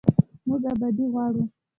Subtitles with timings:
[0.47, 1.43] موږ ابادي غواړو